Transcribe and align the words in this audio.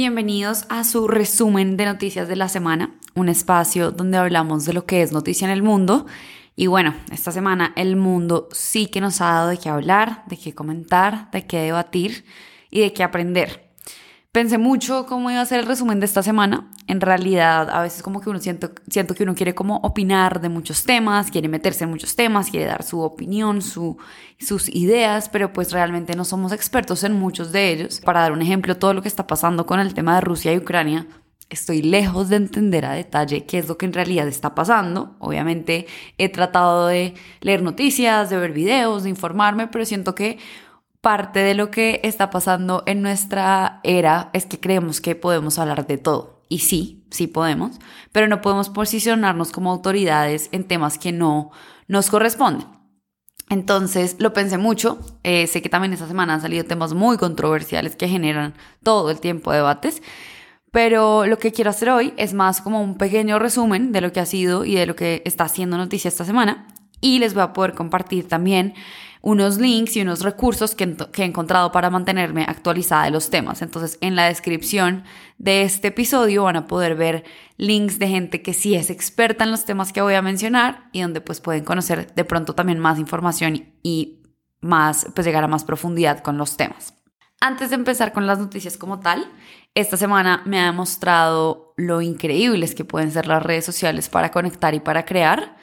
Bienvenidos 0.00 0.64
a 0.68 0.84
su 0.84 1.08
resumen 1.08 1.76
de 1.76 1.84
noticias 1.84 2.28
de 2.28 2.36
la 2.36 2.48
semana, 2.48 2.94
un 3.16 3.28
espacio 3.28 3.90
donde 3.90 4.16
hablamos 4.16 4.64
de 4.64 4.72
lo 4.72 4.86
que 4.86 5.02
es 5.02 5.10
noticia 5.10 5.44
en 5.46 5.50
el 5.50 5.64
mundo. 5.64 6.06
Y 6.54 6.68
bueno, 6.68 6.94
esta 7.10 7.32
semana 7.32 7.72
el 7.74 7.96
mundo 7.96 8.48
sí 8.52 8.86
que 8.86 9.00
nos 9.00 9.20
ha 9.20 9.32
dado 9.32 9.48
de 9.48 9.58
qué 9.58 9.68
hablar, 9.68 10.22
de 10.28 10.36
qué 10.36 10.54
comentar, 10.54 11.28
de 11.32 11.48
qué 11.48 11.62
debatir 11.62 12.24
y 12.70 12.78
de 12.78 12.92
qué 12.92 13.02
aprender. 13.02 13.67
Pensé 14.38 14.56
mucho 14.56 15.04
cómo 15.06 15.32
iba 15.32 15.40
a 15.40 15.46
ser 15.46 15.58
el 15.58 15.66
resumen 15.66 15.98
de 15.98 16.06
esta 16.06 16.22
semana. 16.22 16.70
En 16.86 17.00
realidad, 17.00 17.68
a 17.70 17.82
veces 17.82 18.04
como 18.04 18.20
que 18.20 18.30
uno 18.30 18.38
siento, 18.38 18.70
siento 18.88 19.16
que 19.16 19.24
uno 19.24 19.34
quiere 19.34 19.52
como 19.52 19.78
opinar 19.78 20.40
de 20.40 20.48
muchos 20.48 20.84
temas, 20.84 21.32
quiere 21.32 21.48
meterse 21.48 21.82
en 21.82 21.90
muchos 21.90 22.14
temas, 22.14 22.48
quiere 22.48 22.66
dar 22.66 22.84
su 22.84 23.00
opinión, 23.00 23.62
su, 23.62 23.98
sus 24.38 24.68
ideas, 24.68 25.28
pero 25.28 25.52
pues 25.52 25.72
realmente 25.72 26.14
no 26.14 26.24
somos 26.24 26.52
expertos 26.52 27.02
en 27.02 27.18
muchos 27.18 27.50
de 27.50 27.72
ellos. 27.72 28.00
Para 28.00 28.20
dar 28.20 28.30
un 28.30 28.40
ejemplo, 28.40 28.76
todo 28.76 28.94
lo 28.94 29.02
que 29.02 29.08
está 29.08 29.26
pasando 29.26 29.66
con 29.66 29.80
el 29.80 29.92
tema 29.92 30.14
de 30.14 30.20
Rusia 30.20 30.52
y 30.52 30.58
Ucrania, 30.58 31.08
estoy 31.50 31.82
lejos 31.82 32.28
de 32.28 32.36
entender 32.36 32.84
a 32.84 32.92
detalle 32.92 33.44
qué 33.44 33.58
es 33.58 33.66
lo 33.66 33.76
que 33.76 33.86
en 33.86 33.92
realidad 33.92 34.28
está 34.28 34.54
pasando. 34.54 35.16
Obviamente 35.18 35.88
he 36.16 36.28
tratado 36.28 36.86
de 36.86 37.14
leer 37.40 37.62
noticias, 37.62 38.30
de 38.30 38.38
ver 38.38 38.52
videos, 38.52 39.02
de 39.02 39.10
informarme, 39.10 39.66
pero 39.66 39.84
siento 39.84 40.14
que 40.14 40.38
parte 41.08 41.38
de 41.38 41.54
lo 41.54 41.70
que 41.70 42.02
está 42.04 42.28
pasando 42.28 42.82
en 42.84 43.00
nuestra 43.00 43.80
era 43.82 44.28
es 44.34 44.44
que 44.44 44.60
creemos 44.60 45.00
que 45.00 45.14
podemos 45.14 45.58
hablar 45.58 45.86
de 45.86 45.96
todo. 45.96 46.44
Y 46.50 46.58
sí, 46.58 47.06
sí 47.10 47.26
podemos, 47.26 47.78
pero 48.12 48.28
no 48.28 48.42
podemos 48.42 48.68
posicionarnos 48.68 49.50
como 49.50 49.70
autoridades 49.70 50.50
en 50.52 50.64
temas 50.64 50.98
que 50.98 51.12
no 51.12 51.50
nos 51.86 52.10
corresponden. 52.10 52.66
Entonces 53.48 54.16
lo 54.18 54.34
pensé 54.34 54.58
mucho, 54.58 54.98
eh, 55.22 55.46
sé 55.46 55.62
que 55.62 55.70
también 55.70 55.94
esta 55.94 56.06
semana 56.06 56.34
han 56.34 56.42
salido 56.42 56.64
temas 56.64 56.92
muy 56.92 57.16
controversiales 57.16 57.96
que 57.96 58.06
generan 58.06 58.52
todo 58.82 59.10
el 59.10 59.18
tiempo 59.18 59.50
debates, 59.50 60.02
pero 60.72 61.24
lo 61.24 61.38
que 61.38 61.52
quiero 61.52 61.70
hacer 61.70 61.88
hoy 61.88 62.12
es 62.18 62.34
más 62.34 62.60
como 62.60 62.82
un 62.82 62.98
pequeño 62.98 63.38
resumen 63.38 63.92
de 63.92 64.02
lo 64.02 64.12
que 64.12 64.20
ha 64.20 64.26
sido 64.26 64.66
y 64.66 64.74
de 64.74 64.84
lo 64.84 64.94
que 64.94 65.22
está 65.24 65.44
haciendo 65.44 65.78
noticia 65.78 66.08
esta 66.08 66.26
semana 66.26 66.66
y 67.00 67.18
les 67.18 67.34
voy 67.34 67.42
a 67.42 67.52
poder 67.52 67.74
compartir 67.74 68.28
también 68.28 68.74
unos 69.20 69.58
links 69.58 69.96
y 69.96 70.00
unos 70.00 70.22
recursos 70.22 70.74
que, 70.74 70.96
he 71.16 71.24
encontrado 71.24 71.72
para 71.72 71.90
mantenerme 71.90 72.44
actualizada 72.44 73.04
de 73.04 73.10
los 73.10 73.30
temas. 73.30 73.62
Entonces, 73.62 73.98
en 74.00 74.16
la 74.16 74.26
descripción 74.26 75.04
de 75.38 75.62
este 75.62 75.88
episodio 75.88 76.44
van 76.44 76.56
a 76.56 76.66
poder 76.66 76.94
ver 76.94 77.24
links 77.56 77.98
de 77.98 78.08
gente 78.08 78.42
que 78.42 78.54
sí 78.54 78.74
es 78.74 78.90
experta 78.90 79.44
en 79.44 79.50
los 79.50 79.64
temas 79.64 79.92
que 79.92 80.02
voy 80.02 80.14
a 80.14 80.22
mencionar 80.22 80.88
y 80.92 81.02
donde 81.02 81.20
pues 81.20 81.40
pueden 81.40 81.64
conocer 81.64 82.14
de 82.14 82.24
pronto 82.24 82.54
también 82.54 82.78
más 82.78 82.98
información 82.98 83.74
y 83.82 84.22
más, 84.60 85.06
pues 85.14 85.26
llegar 85.26 85.44
a 85.44 85.48
más 85.48 85.64
profundidad 85.64 86.20
con 86.20 86.38
los 86.38 86.56
temas. 86.56 86.94
Antes 87.40 87.70
de 87.70 87.76
empezar 87.76 88.12
con 88.12 88.26
las 88.26 88.38
noticias 88.38 88.76
como 88.76 88.98
tal, 88.98 89.30
esta 89.74 89.96
semana 89.96 90.42
me 90.44 90.58
ha 90.58 90.66
demostrado 90.66 91.72
lo 91.76 92.00
increíbles 92.00 92.74
que 92.74 92.84
pueden 92.84 93.12
ser 93.12 93.26
las 93.26 93.42
redes 93.42 93.64
sociales 93.64 94.08
para 94.08 94.32
conectar 94.32 94.74
y 94.74 94.80
para 94.80 95.04
crear 95.04 95.56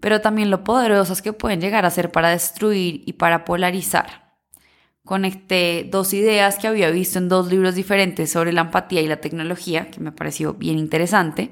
pero 0.00 0.20
también 0.20 0.50
lo 0.50 0.64
poderosas 0.64 1.22
que 1.22 1.32
pueden 1.32 1.60
llegar 1.60 1.84
a 1.84 1.90
ser 1.90 2.10
para 2.10 2.30
destruir 2.30 3.02
y 3.06 3.14
para 3.14 3.44
polarizar. 3.44 4.28
Conecté 5.04 5.88
dos 5.90 6.12
ideas 6.12 6.58
que 6.58 6.68
había 6.68 6.90
visto 6.90 7.18
en 7.18 7.28
dos 7.28 7.48
libros 7.48 7.74
diferentes 7.74 8.30
sobre 8.30 8.52
la 8.52 8.60
empatía 8.60 9.00
y 9.00 9.08
la 9.08 9.20
tecnología, 9.20 9.90
que 9.90 10.00
me 10.00 10.12
pareció 10.12 10.54
bien 10.54 10.78
interesante. 10.78 11.50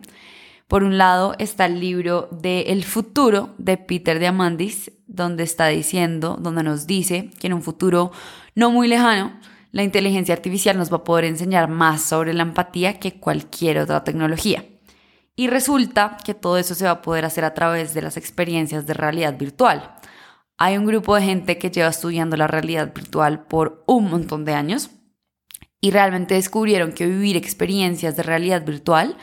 Por 0.68 0.84
un 0.84 0.98
lado 0.98 1.34
está 1.38 1.64
el 1.66 1.80
libro 1.80 2.28
de 2.30 2.62
El 2.62 2.84
futuro 2.84 3.54
de 3.56 3.78
Peter 3.78 4.18
Diamandis, 4.18 4.92
donde 5.06 5.44
está 5.44 5.68
diciendo, 5.68 6.36
donde 6.38 6.62
nos 6.62 6.86
dice 6.86 7.30
que 7.38 7.46
en 7.46 7.54
un 7.54 7.62
futuro 7.62 8.12
no 8.54 8.70
muy 8.70 8.88
lejano, 8.88 9.40
la 9.72 9.82
inteligencia 9.82 10.34
artificial 10.34 10.76
nos 10.76 10.92
va 10.92 10.98
a 10.98 11.04
poder 11.04 11.24
enseñar 11.24 11.68
más 11.68 12.02
sobre 12.02 12.34
la 12.34 12.42
empatía 12.42 12.98
que 12.98 13.20
cualquier 13.20 13.78
otra 13.78 14.04
tecnología. 14.04 14.64
Y 15.36 15.48
resulta 15.48 16.16
que 16.24 16.32
todo 16.32 16.56
eso 16.56 16.74
se 16.74 16.86
va 16.86 16.92
a 16.92 17.02
poder 17.02 17.26
hacer 17.26 17.44
a 17.44 17.52
través 17.52 17.92
de 17.92 18.00
las 18.00 18.16
experiencias 18.16 18.86
de 18.86 18.94
realidad 18.94 19.38
virtual. 19.38 19.94
Hay 20.56 20.78
un 20.78 20.86
grupo 20.86 21.14
de 21.14 21.22
gente 21.22 21.58
que 21.58 21.70
lleva 21.70 21.90
estudiando 21.90 22.38
la 22.38 22.46
realidad 22.46 22.94
virtual 22.94 23.44
por 23.44 23.84
un 23.86 24.08
montón 24.08 24.46
de 24.46 24.54
años 24.54 24.90
y 25.82 25.90
realmente 25.90 26.34
descubrieron 26.34 26.92
que 26.92 27.06
vivir 27.06 27.36
experiencias 27.36 28.16
de 28.16 28.22
realidad 28.22 28.64
virtual 28.64 29.18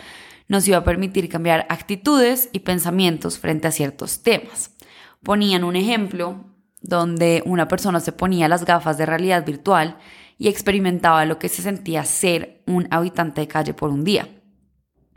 nos 0.48 0.68
iba 0.68 0.78
a 0.78 0.84
permitir 0.84 1.30
cambiar 1.30 1.66
actitudes 1.70 2.50
y 2.54 2.60
pensamientos 2.60 3.40
frente 3.40 3.68
a 3.68 3.72
ciertos 3.72 4.22
temas. 4.22 4.76
Ponían 5.24 5.64
un 5.64 5.76
ejemplo 5.76 6.46
donde 6.82 7.42
una 7.46 7.68
persona 7.68 8.00
se 8.00 8.12
ponía 8.12 8.48
las 8.48 8.66
gafas 8.66 9.00
de 9.00 9.08
realidad 9.08 9.44
virtual 9.44 9.98
y 10.38 10.50
experimentaba 10.50 11.26
lo 11.26 11.40
que 11.40 11.50
se 11.50 11.64
sentía 11.64 12.04
ser 12.06 12.62
un 12.68 12.88
habitante 12.92 13.42
de 13.42 13.48
calle 13.48 13.74
por 13.74 13.90
un 13.90 14.04
día. 14.04 14.28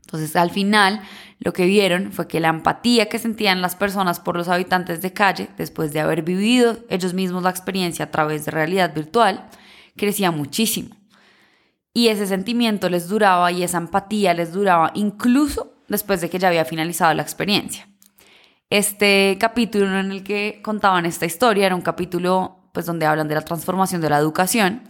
Entonces, 0.07 0.37
al 0.37 0.53
final, 0.53 1.01
lo 1.41 1.53
que 1.53 1.67
vieron 1.67 2.13
fue 2.13 2.29
que 2.29 2.39
la 2.39 2.49
empatía 2.49 3.09
que 3.09 3.19
sentían 3.19 3.61
las 3.61 3.75
personas 3.75 4.21
por 4.21 4.37
los 4.37 4.47
habitantes 4.47 5.03
de 5.03 5.13
calle, 5.13 5.49
después 5.59 5.93
de 5.93 5.99
haber 5.99 6.23
vivido 6.23 6.79
ellos 6.89 7.13
mismos 7.13 7.43
la 7.43 7.51
experiencia 7.51 8.05
a 8.05 8.11
través 8.13 8.45
de 8.45 8.53
realidad 8.53 8.95
virtual, 8.95 9.49
crecía 9.97 10.31
muchísimo. 10.31 10.95
Y 11.93 12.07
ese 12.07 12.29
sentimiento 12.29 12.89
les 12.89 13.09
duraba 13.09 13.51
y 13.51 13.65
esa 13.65 13.79
empatía 13.79 14.33
les 14.33 14.53
duraba 14.53 14.93
incluso 14.95 15.75
después 15.89 16.21
de 16.21 16.31
que 16.31 16.39
ya 16.39 16.49
había 16.49 16.65
finalizado 16.65 17.13
la 17.15 17.23
experiencia. 17.23 17.89
Este 18.71 19.37
capítulo 19.41 19.99
en 19.99 20.13
el 20.13 20.23
que 20.23 20.61
contaban 20.63 21.05
esta 21.05 21.27
historia 21.27 21.67
era 21.67 21.75
un 21.75 21.83
capítulo 21.83 22.71
pues 22.73 22.87
donde 22.87 23.07
hablan 23.07 23.27
de 23.27 23.35
la 23.35 23.41
transformación 23.41 24.01
de 24.01 24.11
la 24.11 24.19
educación 24.19 24.83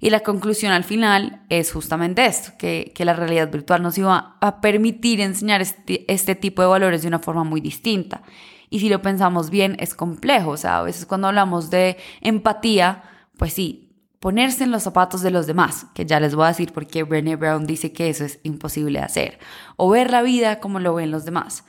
y 0.00 0.08
la 0.08 0.20
conclusión 0.20 0.72
al 0.72 0.84
final 0.84 1.42
es 1.50 1.72
justamente 1.72 2.24
esto, 2.24 2.52
que, 2.58 2.92
la 2.98 3.12
realidad 3.12 3.50
virtual 3.50 3.82
nos 3.82 3.98
iba 3.98 4.36
a 4.40 4.60
permitir 4.62 5.20
enseñar 5.20 5.60
este, 5.60 6.10
este 6.12 6.34
tipo 6.34 6.62
de 6.62 6.68
valores 6.68 7.02
de 7.02 7.08
una 7.08 7.18
forma 7.18 7.44
muy 7.44 7.60
distinta. 7.60 8.22
Y 8.70 8.80
si 8.80 8.88
lo 8.88 9.02
pensamos 9.02 9.50
bien, 9.50 9.76
es 9.78 9.94
complejo. 9.94 10.50
O 10.52 10.56
sea, 10.56 10.78
a 10.78 10.82
veces 10.82 11.04
cuando 11.04 11.28
hablamos 11.28 11.68
de 11.68 11.98
empatía, 12.22 13.02
pues 13.36 13.52
sí, 13.52 13.90
ponerse 14.20 14.64
en 14.64 14.70
los 14.70 14.84
zapatos 14.84 15.20
de 15.20 15.30
los 15.30 15.46
demás, 15.46 15.86
que 15.94 16.06
ya 16.06 16.18
les 16.18 16.34
voy 16.34 16.44
a 16.44 16.48
decir 16.48 16.72
porque 16.72 17.02
Brené 17.02 17.36
Brown 17.36 17.66
dice 17.66 17.92
que 17.92 18.08
eso 18.08 18.24
es 18.24 18.38
imposible 18.42 19.00
de 19.00 19.04
hacer, 19.04 19.38
o 19.76 19.90
ver 19.90 20.10
la 20.10 20.22
vida 20.22 20.60
como 20.60 20.78
lo 20.78 20.94
ven 20.94 21.10
los 21.10 21.24
demás. 21.24 21.64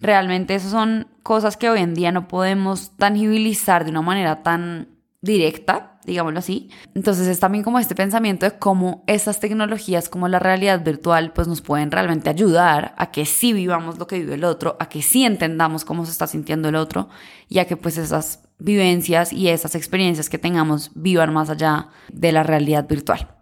Realmente 0.00 0.54
esas 0.54 0.72
son 0.72 1.08
cosas 1.22 1.56
que 1.56 1.70
hoy 1.70 1.80
en 1.80 1.94
día 1.94 2.12
no 2.12 2.28
podemos 2.28 2.96
tangibilizar 2.96 3.84
de 3.84 3.90
una 3.90 4.02
manera 4.02 4.42
tan 4.42 4.95
directa, 5.26 5.98
digámoslo 6.04 6.38
así. 6.38 6.70
Entonces 6.94 7.26
es 7.26 7.38
también 7.38 7.64
como 7.64 7.78
este 7.78 7.94
pensamiento 7.94 8.46
de 8.46 8.58
cómo 8.58 9.04
estas 9.06 9.40
tecnologías 9.40 10.08
como 10.08 10.28
la 10.28 10.38
realidad 10.38 10.82
virtual 10.82 11.32
pues 11.34 11.48
nos 11.48 11.60
pueden 11.60 11.90
realmente 11.90 12.30
ayudar 12.30 12.94
a 12.96 13.10
que 13.10 13.26
sí 13.26 13.52
vivamos 13.52 13.98
lo 13.98 14.06
que 14.06 14.18
vive 14.18 14.34
el 14.34 14.44
otro, 14.44 14.76
a 14.80 14.88
que 14.88 15.02
sí 15.02 15.24
entendamos 15.24 15.84
cómo 15.84 16.06
se 16.06 16.12
está 16.12 16.26
sintiendo 16.26 16.68
el 16.68 16.76
otro 16.76 17.08
y 17.48 17.58
a 17.58 17.66
que 17.66 17.76
pues 17.76 17.98
esas 17.98 18.44
vivencias 18.58 19.32
y 19.32 19.48
esas 19.48 19.74
experiencias 19.74 20.30
que 20.30 20.38
tengamos 20.38 20.90
vivan 20.94 21.34
más 21.34 21.50
allá 21.50 21.88
de 22.10 22.32
la 22.32 22.42
realidad 22.42 22.88
virtual. 22.88 23.35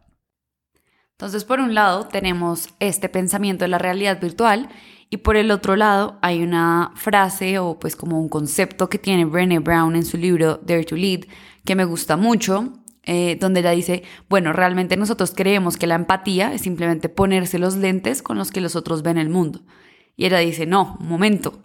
Entonces, 1.16 1.44
por 1.44 1.60
un 1.60 1.75
lado, 1.75 2.08
tenemos 2.08 2.70
este 2.80 3.08
pensamiento 3.08 3.64
de 3.64 3.69
la 3.69 3.78
realidad 3.78 4.20
virtual 4.20 4.69
y 5.10 5.19
por 5.19 5.36
el 5.36 5.52
otro 5.52 5.76
lado 5.76 6.19
hay 6.22 6.42
una 6.42 6.91
frase 6.97 7.60
o 7.60 7.78
pues 7.78 7.94
como 7.94 8.20
un 8.20 8.28
concepto 8.28 8.88
que 8.88 8.98
tiene 8.98 9.25
Brené 9.25 9.60
Brown 9.60 9.94
en 9.94 10.04
su 10.04 10.16
libro 10.16 10.58
Dare 10.64 10.84
to 10.84 10.97
Lead 10.97 11.26
que 11.64 11.76
me 11.76 11.84
gusta 11.84 12.16
mucho, 12.16 12.72
eh, 13.04 13.36
donde 13.41 13.60
ella 13.60 13.70
dice, 13.70 14.02
bueno, 14.28 14.52
realmente 14.52 14.97
nosotros 14.97 15.32
creemos 15.36 15.76
que 15.76 15.86
la 15.86 15.94
empatía 15.94 16.52
es 16.52 16.62
simplemente 16.62 17.08
ponerse 17.08 17.60
los 17.60 17.76
lentes 17.76 18.20
con 18.20 18.36
los 18.36 18.50
que 18.50 18.60
los 18.60 18.75
otros 18.75 19.02
ven 19.02 19.19
el 19.19 19.28
mundo. 19.28 19.62
Y 20.16 20.26
ella 20.26 20.38
dice, 20.38 20.66
no, 20.66 20.96
un 20.99 21.08
momento, 21.08 21.62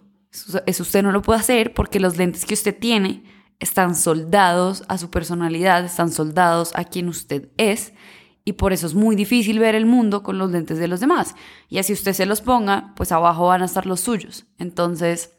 eso 0.66 0.82
usted 0.84 1.02
no 1.02 1.10
lo 1.10 1.22
puede 1.22 1.40
hacer 1.40 1.74
porque 1.74 1.98
los 1.98 2.16
lentes 2.16 2.46
que 2.46 2.54
usted 2.54 2.78
tiene 2.78 3.24
están 3.58 3.96
soldados 3.96 4.84
a 4.86 4.96
su 4.96 5.10
personalidad, 5.10 5.84
están 5.84 6.12
soldados 6.12 6.72
a 6.76 6.84
quien 6.84 7.08
usted 7.08 7.48
es 7.56 7.92
y 8.50 8.52
por 8.52 8.72
eso 8.72 8.88
es 8.88 8.94
muy 8.94 9.14
difícil 9.14 9.60
ver 9.60 9.76
el 9.76 9.86
mundo 9.86 10.24
con 10.24 10.36
los 10.36 10.50
lentes 10.50 10.76
de 10.76 10.88
los 10.88 10.98
demás. 10.98 11.36
Y 11.68 11.78
así 11.78 11.92
usted 11.92 12.14
se 12.14 12.26
los 12.26 12.40
ponga, 12.40 12.92
pues 12.96 13.12
abajo 13.12 13.46
van 13.46 13.62
a 13.62 13.66
estar 13.66 13.86
los 13.86 14.00
suyos. 14.00 14.44
Entonces 14.58 15.36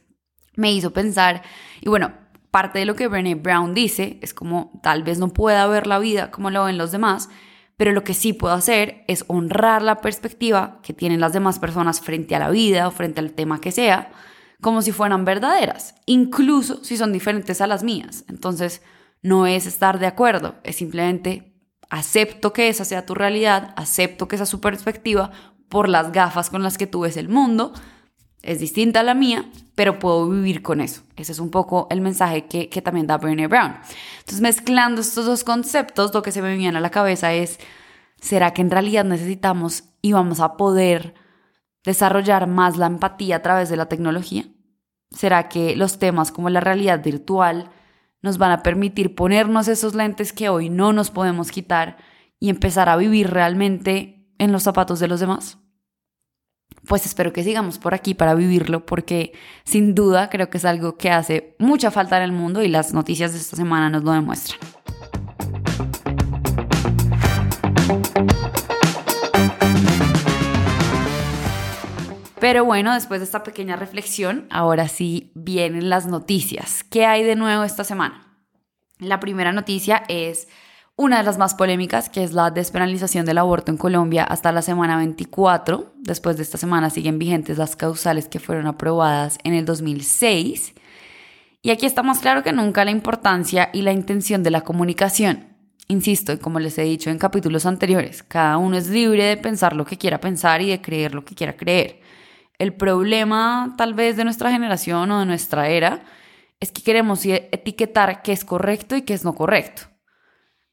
me 0.56 0.72
hizo 0.72 0.94
pensar, 0.94 1.42
y 1.82 1.90
bueno, 1.90 2.14
parte 2.52 2.80
de 2.80 2.86
lo 2.86 2.96
que 2.96 3.10
Brené 3.10 3.36
Brown 3.36 3.74
dice 3.74 4.18
es 4.22 4.34
como 4.34 4.80
tal 4.82 5.04
vez 5.04 5.20
no 5.20 5.28
pueda 5.28 5.68
ver 5.68 5.88
la 5.88 6.00
vida 6.00 6.32
como 6.32 6.52
lo 6.52 6.64
ven 6.64 6.78
los 6.78 6.94
demás, 6.94 7.28
pero 7.76 7.92
lo 7.92 8.06
que 8.06 8.14
sí 8.14 8.32
puedo 8.32 8.54
hacer 8.54 9.04
es 9.10 9.26
honrar 9.28 9.82
la 9.82 10.00
perspectiva 10.00 10.80
que 10.82 10.94
tienen 10.94 11.20
las 11.20 11.34
demás 11.34 11.60
personas 11.60 12.00
frente 12.00 12.34
a 12.38 12.40
la 12.40 12.50
vida 12.50 12.88
o 12.88 12.92
frente 12.92 13.20
al 13.20 13.34
tema 13.34 13.60
que 13.60 13.74
sea, 13.74 14.14
como 14.62 14.82
si 14.82 14.94
fueran 14.94 15.26
verdaderas, 15.26 15.96
incluso 16.06 16.82
si 16.82 16.96
son 16.96 17.12
diferentes 17.12 17.60
a 17.60 17.68
las 17.68 17.84
mías. 17.84 18.24
Entonces, 18.30 18.82
no 19.22 19.48
es 19.48 19.66
estar 19.66 20.00
de 20.00 20.08
acuerdo, 20.08 20.56
es 20.64 20.78
simplemente 20.78 21.51
acepto 21.92 22.54
que 22.54 22.70
esa 22.70 22.84
sea 22.84 23.06
tu 23.06 23.14
realidad, 23.14 23.76
acepto 23.78 24.28
que 24.28 24.36
esa 24.36 24.46
es 24.46 24.50
su 24.50 24.60
perspectiva 24.60 25.32
por 25.70 25.88
las 25.88 26.12
gafas 26.12 26.50
con 26.50 26.64
las 26.64 26.80
que 26.80 26.88
tú 26.88 27.02
ves 27.02 27.18
el 27.18 27.30
mundo, 27.30 27.74
es 28.42 28.60
distinta 28.60 29.02
a 29.02 29.04
la 29.04 29.14
mía, 29.14 29.46
pero 29.76 30.00
puedo 30.00 30.28
vivir 30.28 30.64
con 30.64 30.82
eso. 30.82 31.04
Ese 31.16 31.34
es 31.34 31.40
un 31.40 31.52
poco 31.52 31.86
el 31.92 32.02
mensaje 32.02 32.48
que, 32.48 32.82
también 32.82 33.06
da 33.06 33.20
Brené 33.20 33.46
Brown. 33.46 33.76
Entonces, 34.20 34.42
mezclando 34.42 35.02
estos 35.02 35.28
dos 35.28 35.44
conceptos, 35.44 36.12
lo 36.14 36.24
que 36.24 36.32
se 36.32 36.42
me 36.42 36.58
viene 36.58 36.80
a 36.80 36.82
la 36.82 36.90
cabeza 36.90 37.34
es, 37.34 37.60
¿Será 38.22 38.54
que 38.54 38.62
en 38.62 38.70
realidad 38.70 39.04
necesitamos 39.04 39.84
y 40.02 40.14
vamos 40.14 40.40
a 40.40 40.56
poder 40.56 41.16
desarrollar 41.84 42.46
más 42.46 42.78
la 42.78 42.86
empatía 42.86 43.38
a 43.38 43.42
través 43.42 43.68
de 43.70 43.78
la 43.78 43.88
tecnología? 43.88 44.46
¿Será 45.10 45.50
que 45.50 45.76
los 45.76 45.98
temas 45.98 46.32
como 46.32 46.50
la 46.50 46.60
realidad 46.60 47.04
virtual 47.04 47.72
nos 48.22 48.38
van 48.38 48.52
a 48.52 48.64
permitir 48.64 49.16
ponernos 49.16 49.68
esos 49.68 49.96
lentes 49.96 50.34
que 50.34 50.50
hoy 50.50 50.70
no 50.70 50.94
nos 50.94 51.12
podemos 51.12 51.52
quitar 51.52 51.98
y 52.40 52.50
empezar 52.50 52.90
a 52.90 52.98
vivir 52.98 53.30
realmente 53.30 54.28
en 54.38 54.52
los 54.52 54.64
zapatos 54.64 55.00
de 55.00 55.08
los 55.08 55.20
demás? 55.20 55.58
Pues 56.88 57.06
espero 57.06 57.32
que 57.32 57.44
sigamos 57.44 57.78
por 57.78 57.94
aquí 57.94 58.14
para 58.14 58.34
vivirlo 58.34 58.86
porque 58.86 59.34
sin 59.64 59.94
duda 59.94 60.30
creo 60.30 60.50
que 60.50 60.58
es 60.58 60.66
algo 60.66 60.98
que 60.98 61.12
hace 61.12 61.56
mucha 61.60 61.92
falta 61.92 62.18
en 62.18 62.24
el 62.24 62.32
mundo 62.32 62.64
y 62.64 62.68
las 62.68 62.94
noticias 62.94 63.34
de 63.34 63.40
esta 63.40 63.56
semana 63.56 63.90
nos 63.90 64.04
lo 64.04 64.12
demuestran. 64.12 64.60
Pero 72.42 72.66
bueno, 72.66 72.96
después 72.96 73.20
de 73.20 73.26
esta 73.26 73.44
pequeña 73.44 73.76
reflexión, 73.76 74.48
ahora 74.50 74.88
sí 74.88 75.32
vienen 75.36 75.92
las 75.92 76.08
noticias. 76.08 76.84
¿Qué 76.84 77.06
hay 77.06 77.24
de 77.24 77.36
nuevo 77.36 77.64
esta 77.64 77.84
semana? 77.84 78.36
La 78.98 79.20
primera 79.20 79.52
noticia 79.52 80.02
es 80.08 80.48
una 80.96 81.20
de 81.20 81.24
las 81.24 81.38
más 81.38 81.54
polémicas, 81.54 82.10
que 82.10 82.24
es 82.24 82.34
la 82.34 82.50
despenalización 82.50 83.28
del 83.28 83.38
aborto 83.38 83.72
en 83.72 83.78
Colombia 83.78 84.24
hasta 84.24 84.52
la 84.52 84.64
semana 84.64 84.98
24. 84.98 85.94
Después 85.98 86.38
de 86.38 86.42
esta 86.42 86.58
semana 86.58 86.90
siguen 86.90 87.20
vigentes 87.20 87.60
las 87.60 87.76
causales 87.76 88.28
que 88.28 88.40
fueron 88.40 88.66
aprobadas 88.66 89.38
en 89.44 89.54
el 89.54 89.66
2006. 89.66 90.74
Y 91.62 91.70
aquí 91.70 91.86
está 91.86 92.02
más 92.02 92.22
claro 92.22 92.42
que 92.42 92.54
nunca 92.54 92.84
la 92.84 92.90
importancia 92.90 93.70
y 93.72 93.84
la 93.84 93.92
intención 93.92 94.42
de 94.42 94.50
la 94.50 94.62
comunicación. 94.62 95.46
Insisto, 95.90 96.34
y 96.34 96.38
como 96.38 96.60
les 96.60 96.76
he 96.80 96.84
dicho 96.84 97.12
en 97.12 97.20
capítulos 97.20 97.68
anteriores, 97.68 98.24
cada 98.24 98.58
uno 98.58 98.78
es 98.78 98.88
libre 98.88 99.26
de 99.26 99.38
pensar 99.38 99.76
lo 99.76 99.86
que 99.86 100.00
quiera 100.00 100.20
pensar 100.20 100.64
y 100.64 100.72
de 100.72 100.82
creer 100.82 101.14
lo 101.14 101.24
que 101.24 101.36
quiera 101.36 101.56
creer. 101.56 102.01
El 102.62 102.76
problema 102.76 103.74
tal 103.76 103.96
vez 103.96 104.18
de 104.18 104.24
nuestra 104.24 104.52
generación 104.52 105.10
o 105.10 105.20
de 105.20 105.26
nuestra 105.26 105.70
era 105.70 106.04
es 106.60 106.72
que 106.72 106.84
queremos 106.84 107.26
etiquetar 107.26 108.22
qué 108.22 108.34
es 108.34 108.46
correcto 108.46 108.96
y 108.96 109.02
qué 109.02 109.16
es 109.16 109.26
no 109.26 109.34
correcto. 109.34 109.88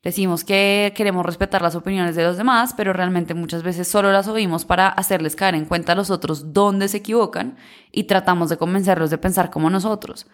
Decimos 0.03 0.45
que 0.45 0.93
queremos 0.95 1.25
respetar 1.25 1.63
las 1.63 1.77
opiniones 1.77 2.15
de 2.15 2.25
los 2.25 2.37
demás, 2.37 2.75
pero 2.77 2.93
realmente 2.93 3.33
muchas 3.33 3.63
veces 3.63 3.89
solo 3.89 4.13
las 4.13 4.29
oímos 4.29 4.67
para 4.67 4.89
hacerles 4.89 5.35
caer 5.35 5.55
en 5.55 5.65
cuenta 5.65 5.93
a 5.93 5.95
los 5.95 6.11
otros 6.11 6.53
dónde 6.53 6.89
se 6.89 6.99
equivocan 6.99 7.57
y 7.91 8.05
tratamos 8.05 8.51
de 8.51 8.59
convencerlos 8.59 9.09
de 9.09 9.17
pensar 9.17 9.49
como 9.49 9.71
nosotros. 9.71 10.27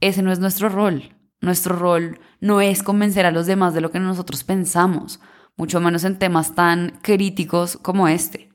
Ese 0.00 0.22
no 0.22 0.30
es 0.30 0.38
nuestro 0.38 0.68
rol. 0.68 1.16
Nuestro 1.40 1.74
rol 1.74 2.20
no 2.38 2.60
es 2.60 2.84
convencer 2.84 3.26
a 3.26 3.32
los 3.32 3.46
demás 3.46 3.74
de 3.74 3.80
lo 3.80 3.90
que 3.90 3.98
nosotros 3.98 4.44
pensamos, 4.44 5.18
mucho 5.56 5.80
menos 5.80 6.04
en 6.04 6.20
temas 6.20 6.54
tan 6.54 7.00
críticos 7.02 7.78
como 7.78 8.06
este. 8.06 8.52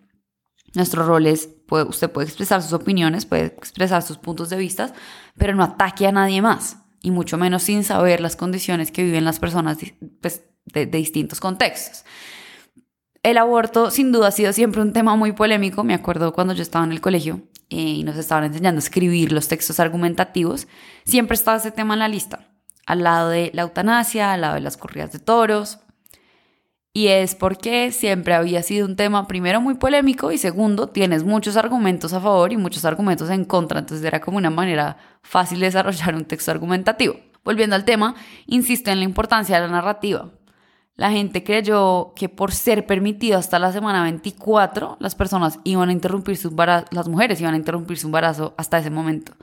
Nuestro 0.73 1.05
rol 1.05 1.27
es, 1.27 1.54
usted 1.69 2.11
puede 2.11 2.27
expresar 2.27 2.61
sus 2.61 2.73
opiniones, 2.73 3.25
puede 3.25 3.45
expresar 3.45 4.01
sus 4.01 4.17
puntos 4.17 4.49
de 4.49 4.57
vista, 4.57 4.93
pero 5.37 5.55
no 5.55 5.63
ataque 5.63 6.07
a 6.07 6.11
nadie 6.11 6.41
más, 6.41 6.77
y 7.01 7.11
mucho 7.11 7.37
menos 7.37 7.63
sin 7.63 7.83
saber 7.83 8.21
las 8.21 8.35
condiciones 8.35 8.91
que 8.91 9.03
viven 9.03 9.25
las 9.25 9.39
personas 9.39 9.77
pues, 10.21 10.43
de, 10.65 10.85
distintos 10.85 11.39
contextos. 11.39 12.05
El 13.23 13.37
aborto 13.37 13.89
sin 13.91 14.11
duda 14.11 14.27
ha 14.27 14.31
sido 14.31 14.53
siempre 14.53 14.81
un 14.81 14.93
tema 14.93 15.15
muy 15.15 15.31
polémico. 15.31 15.83
Me 15.83 15.95
acuerdo 15.95 16.33
cuando 16.33 16.53
yo 16.53 16.61
estaba 16.61 16.85
en 16.85 16.91
el 16.91 17.01
colegio 17.01 17.41
eh, 17.69 17.77
y 17.77 18.03
nos 18.03 18.17
estaban 18.17 18.43
enseñando 18.43 18.77
a 18.77 18.83
escribir 18.83 19.31
los 19.31 19.47
textos 19.47 19.79
argumentativos, 19.79 20.67
siempre 21.05 21.35
estaba 21.35 21.57
ese 21.57 21.71
tema 21.71 21.95
en 21.95 21.99
la 21.99 22.07
lista, 22.07 22.47
al 22.85 23.03
lado 23.03 23.29
de 23.29 23.49
la 23.53 23.63
eutanasia, 23.63 24.33
al 24.33 24.41
lado 24.41 24.55
de 24.55 24.61
las 24.61 24.77
corridas 24.77 25.11
de 25.11 25.19
toros, 25.19 25.79
y 26.95 27.09
es 27.09 27.35
porque 27.35 27.91
siempre 27.91 28.33
había 28.35 28.63
sido 28.63 28.85
un 28.87 28.95
tema, 28.95 29.27
primero, 29.27 29.59
muy 29.59 29.73
polémico 29.73 30.31
y 30.31 30.37
segundo, 30.37 30.87
tienes 30.87 31.25
muchos 31.25 31.57
argumentos 31.57 32.13
a 32.13 32.21
favor 32.21 32.53
y 32.53 32.57
muchos 32.57 32.85
argumentos 32.85 33.29
en 33.29 33.43
contra. 33.43 33.79
Entonces 33.79 34.05
era 34.05 34.21
como 34.21 34.37
una 34.37 34.49
manera 34.49 34.95
fácil 35.21 35.59
de 35.59 35.65
desarrollar 35.65 36.15
un 36.15 36.23
texto 36.23 36.51
argumentativo. 36.51 37.17
Volviendo 37.43 37.75
al 37.75 37.83
tema, 37.83 38.15
insisto 38.45 38.91
en 38.91 38.99
la 38.99 39.03
importancia 39.03 39.59
de 39.59 39.67
la 39.67 39.73
narrativa. 39.73 40.31
La 40.95 41.11
gente 41.11 41.43
creyó 41.43 42.13
que 42.15 42.29
por 42.29 42.53
ser 42.53 42.85
permitido 42.85 43.37
hasta 43.37 43.59
la 43.59 43.73
semana 43.73 44.03
24, 44.03 44.95
las 45.01 45.15
personas 45.15 45.59
iban 45.65 45.89
a 45.89 45.91
embarazo, 45.91 46.85
las 46.91 47.09
mujeres 47.09 47.41
iban 47.41 47.55
a 47.55 47.57
interrumpir 47.57 47.97
su 47.97 48.07
embarazo 48.07 48.53
hasta 48.55 48.77
ese 48.77 48.89
momento. 48.89 49.33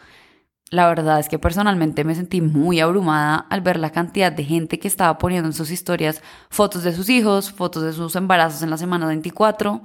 La 0.72 0.88
verdad 0.88 1.20
es 1.20 1.28
que 1.28 1.38
personalmente 1.38 2.02
me 2.02 2.14
sentí 2.14 2.40
muy 2.40 2.80
abrumada 2.80 3.46
al 3.50 3.60
ver 3.60 3.78
la 3.78 3.90
cantidad 3.90 4.32
de 4.32 4.42
gente 4.42 4.78
que 4.78 4.88
estaba 4.88 5.18
poniendo 5.18 5.46
en 5.46 5.52
sus 5.52 5.70
historias 5.70 6.22
fotos 6.48 6.82
de 6.82 6.94
sus 6.94 7.10
hijos, 7.10 7.52
fotos 7.52 7.82
de 7.82 7.92
sus 7.92 8.16
embarazos 8.16 8.62
en 8.62 8.70
la 8.70 8.78
semana 8.78 9.06
24. 9.06 9.82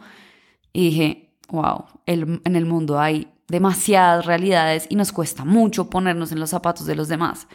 Y 0.72 0.86
dije, 0.86 1.38
wow, 1.50 1.88
en 2.06 2.56
el 2.56 2.66
mundo 2.66 3.02
hay 3.02 3.34
demasiadas 3.50 4.26
realidades 4.26 4.88
y 4.90 4.96
nos 4.96 5.12
cuesta 5.12 5.44
mucho 5.44 5.90
ponernos 5.90 6.32
en 6.32 6.40
los 6.40 6.52
zapatos 6.52 6.86
de 6.86 6.96
los 6.96 7.10
demás. 7.10 7.50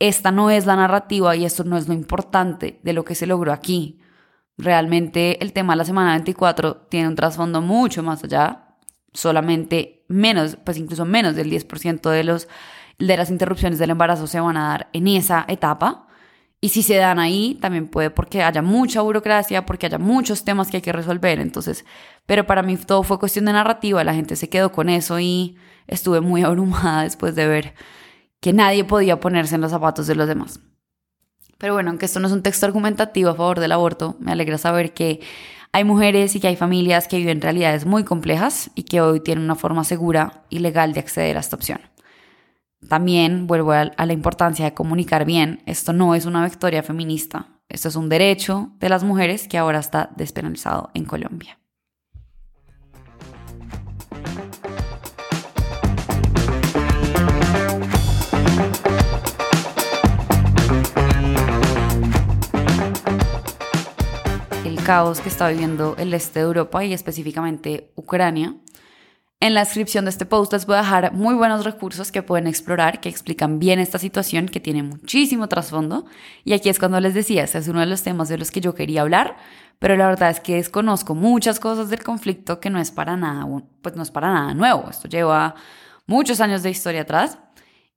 Esta 0.00 0.32
no 0.32 0.50
es 0.50 0.66
la 0.66 0.74
narrativa 0.74 1.36
y 1.36 1.44
esto 1.44 1.62
no 1.62 1.76
es 1.76 1.86
lo 1.86 1.94
importante 1.94 2.80
de 2.82 2.92
lo 2.92 3.04
que 3.04 3.14
se 3.14 3.28
logró 3.28 3.52
aquí. 3.52 4.00
Realmente 4.58 5.40
el 5.44 5.52
tema 5.52 5.74
de 5.74 5.76
la 5.76 5.84
semana 5.84 6.14
24 6.14 6.88
tiene 6.90 7.06
un 7.06 7.14
trasfondo 7.14 7.60
mucho 7.60 8.02
más 8.02 8.24
allá 8.24 8.64
solamente 9.12 10.03
menos, 10.08 10.56
pues 10.64 10.76
incluso 10.76 11.04
menos 11.04 11.34
del 11.36 11.50
10% 11.50 12.10
de, 12.10 12.24
los, 12.24 12.48
de 12.98 13.16
las 13.16 13.30
interrupciones 13.30 13.78
del 13.78 13.90
embarazo 13.90 14.26
se 14.26 14.40
van 14.40 14.56
a 14.56 14.68
dar 14.68 14.90
en 14.92 15.08
esa 15.08 15.44
etapa. 15.48 16.06
Y 16.60 16.70
si 16.70 16.82
se 16.82 16.96
dan 16.96 17.18
ahí, 17.18 17.58
también 17.60 17.88
puede 17.88 18.10
porque 18.10 18.42
haya 18.42 18.62
mucha 18.62 19.02
burocracia, 19.02 19.66
porque 19.66 19.86
haya 19.86 19.98
muchos 19.98 20.44
temas 20.44 20.70
que 20.70 20.78
hay 20.78 20.82
que 20.82 20.92
resolver. 20.92 21.38
Entonces, 21.38 21.84
pero 22.24 22.46
para 22.46 22.62
mí 22.62 22.76
todo 22.76 23.02
fue 23.02 23.18
cuestión 23.18 23.44
de 23.44 23.52
narrativa. 23.52 24.02
La 24.02 24.14
gente 24.14 24.34
se 24.36 24.48
quedó 24.48 24.72
con 24.72 24.88
eso 24.88 25.20
y 25.20 25.58
estuve 25.86 26.20
muy 26.20 26.42
abrumada 26.44 27.02
después 27.02 27.34
de 27.34 27.46
ver 27.46 27.74
que 28.40 28.52
nadie 28.52 28.84
podía 28.84 29.20
ponerse 29.20 29.54
en 29.56 29.60
los 29.60 29.70
zapatos 29.70 30.06
de 30.06 30.14
los 30.14 30.26
demás. 30.26 30.60
Pero 31.58 31.74
bueno, 31.74 31.90
aunque 31.90 32.06
esto 32.06 32.20
no 32.20 32.26
es 32.26 32.32
un 32.32 32.42
texto 32.42 32.66
argumentativo 32.66 33.30
a 33.30 33.34
favor 33.34 33.60
del 33.60 33.72
aborto, 33.72 34.16
me 34.20 34.32
alegra 34.32 34.58
saber 34.58 34.92
que 34.92 35.20
hay 35.74 35.82
mujeres 35.82 36.36
y 36.36 36.40
que 36.40 36.46
hay 36.46 36.54
familias 36.54 37.08
que 37.08 37.16
viven 37.16 37.40
realidades 37.40 37.84
muy 37.84 38.04
complejas 38.04 38.70
y 38.76 38.84
que 38.84 39.00
hoy 39.00 39.18
tienen 39.18 39.42
una 39.42 39.56
forma 39.56 39.82
segura 39.82 40.44
y 40.48 40.60
legal 40.60 40.92
de 40.92 41.00
acceder 41.00 41.36
a 41.36 41.40
esta 41.40 41.56
opción. 41.56 41.80
También 42.88 43.48
vuelvo 43.48 43.72
a, 43.72 43.86
la 43.96 44.12
importancia 44.12 44.66
de 44.66 44.72
comunicar 44.72 45.24
bien, 45.24 45.64
esto 45.66 45.92
no 45.92 46.14
es 46.14 46.26
una 46.26 46.44
victoria 46.44 46.84
feminista, 46.84 47.48
esto 47.68 47.88
es 47.88 47.96
un 47.96 48.08
derecho 48.08 48.70
de 48.78 48.88
las 48.88 49.02
mujeres 49.02 49.48
que 49.48 49.58
ahora 49.58 49.80
está 49.80 50.10
despenalizado 50.16 50.90
en 50.94 51.06
Colombia. 51.06 51.58
Caos 64.84 65.20
que 65.20 65.30
está 65.30 65.48
viviendo 65.48 65.94
el 65.98 66.12
este 66.12 66.40
de 66.40 66.44
Europa 66.44 66.84
y 66.84 66.92
específicamente 66.92 67.90
Ucrania. 67.96 68.54
En 69.40 69.54
la 69.54 69.60
descripción 69.60 70.04
de 70.04 70.10
este 70.10 70.26
post 70.26 70.52
les 70.52 70.66
voy 70.66 70.76
a 70.76 70.82
dejar 70.82 71.14
muy 71.14 71.34
buenos 71.34 71.64
recursos 71.64 72.12
que 72.12 72.22
pueden 72.22 72.46
explorar, 72.46 73.00
que 73.00 73.08
explican 73.08 73.58
bien 73.58 73.78
esta 73.78 73.98
situación, 73.98 74.46
que 74.46 74.60
tiene 74.60 74.82
muchísimo 74.82 75.48
trasfondo. 75.48 76.04
Y 76.44 76.52
aquí 76.52 76.68
es 76.68 76.78
cuando 76.78 77.00
les 77.00 77.14
decía, 77.14 77.44
este 77.44 77.58
es 77.58 77.68
uno 77.68 77.80
de 77.80 77.86
los 77.86 78.02
temas 78.02 78.28
de 78.28 78.36
los 78.36 78.50
que 78.50 78.60
yo 78.60 78.74
quería 78.74 79.00
hablar, 79.00 79.38
pero 79.78 79.96
la 79.96 80.06
verdad 80.06 80.30
es 80.30 80.40
que 80.40 80.56
desconozco 80.56 81.14
muchas 81.14 81.60
cosas 81.60 81.88
del 81.88 82.02
conflicto 82.02 82.60
que 82.60 82.68
no 82.68 82.78
es 82.78 82.90
para 82.90 83.16
nada, 83.16 83.46
pues 83.80 83.96
no 83.96 84.02
es 84.02 84.10
para 84.10 84.32
nada 84.34 84.52
nuevo. 84.52 84.90
Esto 84.90 85.08
lleva 85.08 85.54
muchos 86.06 86.42
años 86.42 86.62
de 86.62 86.68
historia 86.68 87.02
atrás 87.02 87.38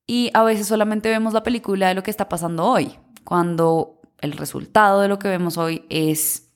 y 0.06 0.32
a 0.34 0.44
veces 0.44 0.68
solamente 0.68 1.10
vemos 1.10 1.34
la 1.34 1.44
película 1.44 1.90
de 1.90 1.96
lo 1.96 2.04
que 2.04 2.12
está 2.12 2.30
pasando 2.30 2.64
hoy, 2.64 2.98
cuando 3.26 4.00
el 4.20 4.32
resultado 4.32 5.02
de 5.02 5.10
lo 5.10 5.20
que 5.20 5.28
vemos 5.28 5.58
hoy 5.58 5.86
es 5.90 6.47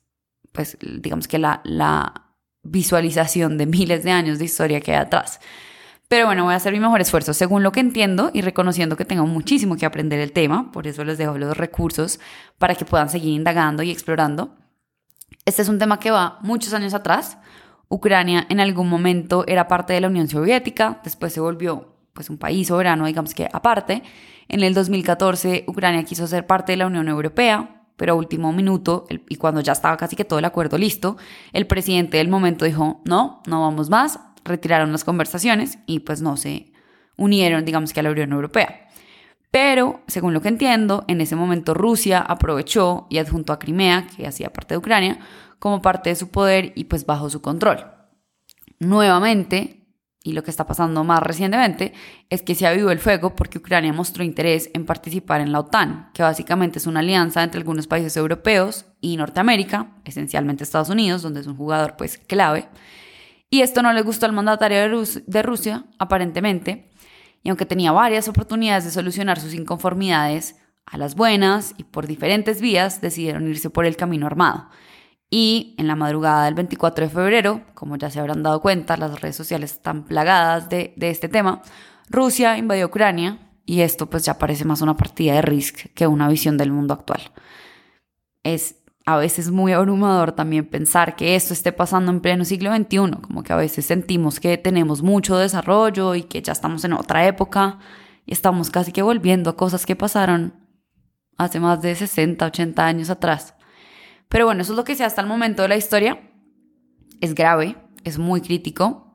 pues 0.51 0.77
digamos 0.81 1.27
que 1.27 1.38
la, 1.38 1.62
la 1.63 2.31
visualización 2.63 3.58
de 3.58 3.65
miles 3.65 4.03
de 4.03 4.12
años 4.12 4.39
de 4.39 4.46
historia 4.46 4.81
que 4.81 4.91
hay 4.91 4.98
atrás. 4.98 5.39
Pero 6.08 6.25
bueno, 6.25 6.43
voy 6.43 6.53
a 6.53 6.58
hacer 6.58 6.74
mi 6.74 6.79
mejor 6.81 7.00
esfuerzo 7.00 7.34
según 7.34 7.63
lo 7.63 7.72
que 7.72 7.79
entiendo 7.79 8.31
y 8.34 8.41
reconociendo 8.41 8.98
que 8.98 9.05
tengo 9.05 9.25
muchísimo 9.25 9.77
que 9.77 9.86
aprender 9.86 10.20
el 10.20 10.34
tema, 10.34 10.70
por 10.72 10.86
eso 10.86 11.05
les 11.05 11.17
dejo 11.17 11.38
los 11.38 11.55
recursos 11.55 12.20
para 12.58 12.75
que 12.75 12.84
puedan 12.84 13.10
seguir 13.10 13.34
indagando 13.34 13.81
y 13.81 13.91
explorando. 13.91 14.53
Este 15.46 15.62
es 15.62 15.70
un 15.70 15.79
tema 15.79 16.00
que 16.00 16.12
va 16.12 16.38
muchos 16.41 16.74
años 16.74 16.93
atrás. 16.93 17.38
Ucrania 17.88 18.46
en 18.50 18.60
algún 18.60 18.89
momento 18.89 19.46
era 19.48 19.70
parte 19.70 19.93
de 19.93 20.01
la 20.01 20.08
Unión 20.08 20.27
Soviética, 20.27 21.00
después 21.03 21.31
se 21.31 21.39
volvió 21.39 21.96
pues 22.12 22.29
un 22.29 22.38
país 22.38 22.67
soberano, 22.67 23.05
digamos 23.05 23.34
que 23.34 23.48
aparte. 23.51 24.03
En 24.50 24.63
el 24.63 24.74
2014 24.74 25.63
Ucrania 25.67 26.03
quiso 26.03 26.27
ser 26.27 26.46
parte 26.46 26.74
de 26.74 26.77
la 26.77 26.88
Unión 26.88 27.08
Europea, 27.08 27.80
pero 28.01 28.13
a 28.13 28.15
último 28.15 28.51
minuto, 28.51 29.05
y 29.29 29.36
cuando 29.36 29.62
ya 29.62 29.74
estaba 29.74 29.96
casi 29.96 30.15
que 30.15 30.25
todo 30.25 30.39
el 30.39 30.46
acuerdo 30.46 30.75
listo, 30.75 31.17
el 31.53 31.67
presidente 31.67 32.17
del 32.17 32.29
momento 32.29 32.65
dijo, 32.65 33.00
no, 33.05 33.43
no 33.46 33.62
vamos 33.62 33.91
más, 33.91 34.20
retiraron 34.43 34.91
las 34.91 35.03
conversaciones 35.03 35.77
y 35.86 36.00
pues 36.00 36.20
no 36.20 36.36
se 36.36 36.74
unieron, 37.15 37.63
digamos 37.63 37.93
que 37.93 38.00
a 38.00 38.03
la 38.03 38.10
Unión 38.10 38.31
Europea. 38.31 38.88
Pero, 39.51 40.01
según 40.08 40.34
lo 40.34 40.41
que 40.41 40.48
entiendo, 40.48 41.05
en 41.08 41.22
ese 41.22 41.36
momento 41.36 41.75
Rusia 41.75 42.22
aprovechó 42.22 43.05
y 43.12 43.20
adjuntó 43.20 43.53
a 43.53 43.60
Crimea, 43.60 44.08
que 44.08 44.25
hacía 44.25 44.51
parte 44.51 44.74
de 44.74 44.79
Ucrania, 44.79 45.20
como 45.60 45.84
parte 45.84 46.10
de 46.10 46.15
su 46.15 46.29
poder 46.29 46.74
y 46.74 46.86
pues 46.86 47.05
bajo 47.05 47.29
su 47.29 47.39
control. 47.43 47.86
Nuevamente, 48.79 49.80
y 50.23 50.33
lo 50.33 50.43
que 50.43 50.51
está 50.51 50.67
pasando 50.67 51.03
más 51.03 51.21
recientemente, 51.21 51.93
es 52.29 52.43
que 52.43 52.53
se 52.53 52.67
avivó 52.67 52.91
el 52.91 52.99
fuego 52.99 53.35
porque 53.35 53.57
Ucrania 53.57 53.91
mostró 53.91 54.23
interés 54.23 54.69
en 54.73 54.85
participar 54.85 55.41
en 55.41 55.51
la 55.51 55.59
OTAN, 55.59 56.11
que 56.13 56.21
básicamente 56.21 56.77
es 56.77 56.85
una 56.85 56.99
alianza 56.99 57.43
entre 57.43 57.59
algunos 57.59 57.87
países 57.87 58.15
europeos 58.17 58.85
y 58.99 59.17
Norteamérica, 59.17 59.95
esencialmente 60.05 60.63
Estados 60.63 60.89
Unidos, 60.89 61.23
donde 61.23 61.41
es 61.41 61.47
un 61.47 61.57
jugador 61.57 61.95
pues 61.97 62.19
clave. 62.19 62.69
Y 63.49 63.61
esto 63.61 63.81
no 63.81 63.91
le 63.93 64.01
gustó 64.03 64.27
al 64.27 64.33
mandatario 64.33 64.77
de, 65.25 65.41
Rusia, 65.41 65.85
aparentemente, 65.97 66.91
y 67.43 67.49
aunque 67.49 67.65
tenía 67.65 67.91
varias 67.91 68.27
oportunidades 68.27 68.85
de 68.85 68.91
solucionar 68.91 69.39
sus 69.39 69.55
inconformidades, 69.55 70.55
a 70.85 70.97
las 70.97 71.15
buenas 71.15 71.73
y 71.77 71.83
por 71.83 72.05
diferentes 72.05 72.59
vías 72.59 73.01
decidieron 73.01 73.47
irse 73.47 73.69
por 73.69 73.85
el 73.85 73.95
camino 73.95 74.25
armado. 74.27 74.69
Y 75.33 75.75
en 75.77 75.88
la 75.88 75.95
madrugada 75.95 76.45
del 76.45 76.55
24 76.55 77.05
de 77.05 77.09
febrero, 77.09 77.61
como 77.73 77.95
ya 77.95 78.09
se 78.09 78.19
habrán 78.19 78.43
dado 78.43 78.61
cuenta, 78.61 78.97
las 78.97 79.21
redes 79.21 79.38
sociales 79.38 79.71
están 79.71 80.03
plagadas 80.03 80.69
de, 80.69 80.93
de 80.97 81.09
este 81.09 81.29
tema, 81.29 81.61
Rusia 82.09 82.57
invadió 82.57 82.88
Ucrania 82.88 83.39
y 83.65 83.79
esto 83.79 84.09
pues 84.09 84.25
ya 84.25 84.38
parece 84.38 84.65
más 84.65 84.81
una 84.81 84.97
partida 84.97 85.35
de 85.35 85.41
Risk 85.41 85.93
que 85.93 86.05
una 86.05 86.27
visión 86.27 86.57
del 86.57 86.71
mundo 86.71 86.93
actual. 86.93 87.21
Es 88.43 88.75
a 89.05 89.15
veces 89.17 89.50
muy 89.50 89.71
abrumador 89.71 90.33
también 90.33 90.65
pensar 90.65 91.15
que 91.15 91.35
esto 91.35 91.53
esté 91.53 91.71
pasando 91.71 92.11
en 92.11 92.19
pleno 92.19 92.45
siglo 92.45 92.75
XXI, 92.75 93.21
como 93.21 93.43
que 93.43 93.53
a 93.53 93.55
veces 93.55 93.85
sentimos 93.85 94.39
que 94.39 94.57
tenemos 94.57 95.01
mucho 95.01 95.38
desarrollo 95.38 96.15
y 96.15 96.23
que 96.23 96.41
ya 96.41 96.51
estamos 96.51 96.83
en 96.83 96.93
otra 96.93 97.25
época 97.25 97.79
y 98.25 98.33
estamos 98.33 98.69
casi 98.69 98.91
que 98.91 99.01
volviendo 99.01 99.50
a 99.50 99.55
cosas 99.55 99.85
que 99.85 99.95
pasaron 99.95 100.53
hace 101.38 101.59
más 101.59 101.81
de 101.81 101.95
60, 101.95 102.45
80 102.45 102.85
años 102.85 103.09
atrás. 103.09 103.55
Pero 104.31 104.45
bueno, 104.45 104.61
eso 104.61 104.71
es 104.71 104.77
lo 104.77 104.85
que 104.85 104.95
sé 104.95 105.03
hasta 105.03 105.19
el 105.19 105.27
momento 105.27 105.61
de 105.61 105.67
la 105.67 105.75
historia. 105.75 106.21
Es 107.19 107.35
grave, 107.35 107.75
es 108.05 108.17
muy 108.17 108.39
crítico. 108.39 109.13